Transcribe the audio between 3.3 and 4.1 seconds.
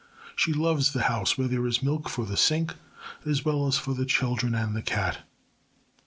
well as for the